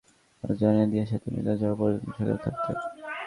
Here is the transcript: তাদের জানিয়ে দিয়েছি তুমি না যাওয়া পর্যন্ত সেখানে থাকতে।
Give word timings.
তাদের 0.37 0.57
জানিয়ে 0.57 0.87
দিয়েছি 0.87 1.15
তুমি 1.17 1.39
না 1.41 1.53
যাওয়া 1.55 1.75
পর্যন্ত 1.75 2.05
সেখানে 2.07 2.37
থাকতে। 2.37 2.71